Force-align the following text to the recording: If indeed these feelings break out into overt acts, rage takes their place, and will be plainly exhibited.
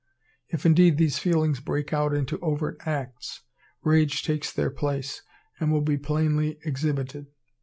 If 0.49 0.65
indeed 0.65 0.97
these 0.97 1.19
feelings 1.19 1.59
break 1.59 1.93
out 1.93 2.11
into 2.11 2.39
overt 2.39 2.77
acts, 2.87 3.41
rage 3.83 4.23
takes 4.23 4.51
their 4.51 4.71
place, 4.71 5.21
and 5.59 5.71
will 5.71 5.81
be 5.83 5.95
plainly 5.99 6.57
exhibited. 6.65 7.27